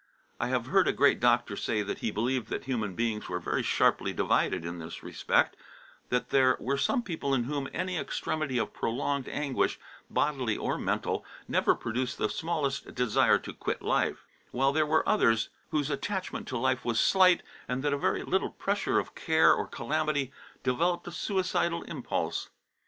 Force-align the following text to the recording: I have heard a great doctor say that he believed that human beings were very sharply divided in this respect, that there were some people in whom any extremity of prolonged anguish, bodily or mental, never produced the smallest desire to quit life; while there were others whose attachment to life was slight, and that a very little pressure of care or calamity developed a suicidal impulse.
I 0.39 0.47
have 0.47 0.65
heard 0.65 0.87
a 0.87 0.93
great 0.93 1.19
doctor 1.19 1.55
say 1.55 1.83
that 1.83 1.99
he 1.99 2.09
believed 2.09 2.47
that 2.47 2.63
human 2.63 2.95
beings 2.95 3.29
were 3.29 3.39
very 3.39 3.61
sharply 3.61 4.13
divided 4.13 4.65
in 4.65 4.79
this 4.79 5.03
respect, 5.03 5.55
that 6.09 6.31
there 6.31 6.57
were 6.59 6.79
some 6.79 7.03
people 7.03 7.35
in 7.35 7.43
whom 7.43 7.69
any 7.71 7.97
extremity 7.99 8.57
of 8.57 8.73
prolonged 8.73 9.29
anguish, 9.29 9.77
bodily 10.09 10.57
or 10.57 10.79
mental, 10.79 11.23
never 11.47 11.75
produced 11.75 12.17
the 12.17 12.29
smallest 12.29 12.95
desire 12.95 13.37
to 13.37 13.53
quit 13.53 13.83
life; 13.83 14.25
while 14.49 14.71
there 14.73 14.87
were 14.87 15.07
others 15.07 15.49
whose 15.69 15.91
attachment 15.91 16.47
to 16.47 16.57
life 16.57 16.83
was 16.83 16.99
slight, 16.99 17.43
and 17.67 17.83
that 17.83 17.93
a 17.93 17.97
very 17.99 18.23
little 18.23 18.49
pressure 18.49 18.97
of 18.97 19.13
care 19.13 19.53
or 19.53 19.67
calamity 19.67 20.31
developed 20.63 21.05
a 21.07 21.11
suicidal 21.11 21.83
impulse. 21.83 22.49